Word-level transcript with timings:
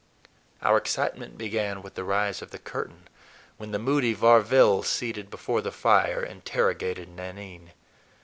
Our 0.63 0.77
excitement 0.77 1.37
began 1.37 1.83
with 1.83 1.93
the 1.93 2.03
rise 2.03 2.41
of 2.41 2.49
the 2.49 2.57
curtain, 2.57 3.07
when 3.57 3.69
the 3.69 3.77
moody 3.77 4.15
Varville, 4.15 4.81
seated 4.83 5.29
before 5.29 5.61
the 5.61 5.71
fire, 5.71 6.23
interrogated 6.23 7.07
Nanine. 7.07 7.73